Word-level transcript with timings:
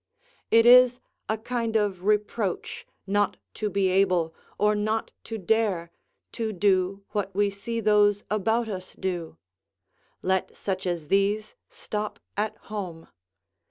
It 0.49 0.65
is 0.65 0.99
a 1.29 1.37
kind 1.37 1.75
of 1.75 2.05
reproach, 2.05 2.87
not 3.05 3.37
to 3.53 3.69
be 3.69 3.87
able, 3.89 4.33
or 4.57 4.73
not 4.73 5.11
to 5.25 5.37
dare, 5.37 5.91
to 6.31 6.51
do 6.51 7.03
what 7.11 7.35
we 7.35 7.51
see 7.51 7.79
those 7.79 8.23
about 8.31 8.67
us 8.67 8.93
do; 8.99 9.37
let 10.23 10.55
such 10.57 10.87
as 10.87 11.09
these 11.09 11.53
stop 11.69 12.19
at 12.35 12.57
home. 12.73 13.09